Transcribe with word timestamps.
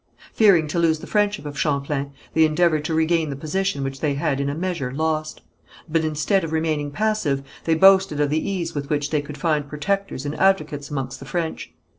Fearing 0.33 0.67
to 0.69 0.79
lose 0.79 0.97
the 0.97 1.05
friendship 1.05 1.45
of 1.45 1.59
Champlain, 1.59 2.11
they 2.33 2.43
endeavoured 2.43 2.83
to 2.85 2.93
regain 2.95 3.29
the 3.29 3.35
position 3.35 3.83
which 3.83 3.99
they 3.99 4.15
had 4.15 4.39
in 4.41 4.49
a 4.49 4.55
measure 4.55 4.91
lost; 4.91 5.41
but 5.87 6.03
instead 6.03 6.43
of 6.43 6.51
remaining 6.51 6.89
passive, 6.89 7.43
they 7.65 7.75
boasted 7.75 8.19
of 8.19 8.31
the 8.31 8.49
ease 8.49 8.73
with 8.73 8.89
which 8.89 9.11
they 9.11 9.21
could 9.21 9.37
find 9.37 9.69
protectors 9.69 10.25
and 10.25 10.33
advocates 10.39 10.89
amongst 10.89 11.19
the 11.19 11.25
French. 11.27 11.71